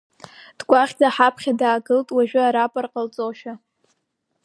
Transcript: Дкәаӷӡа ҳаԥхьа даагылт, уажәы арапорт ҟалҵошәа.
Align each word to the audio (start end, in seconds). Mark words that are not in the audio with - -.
Дкәаӷӡа 0.59 1.07
ҳаԥхьа 1.15 1.53
даагылт, 1.59 2.07
уажәы 2.15 2.41
арапорт 2.43 2.89
ҟалҵошәа. 2.93 3.53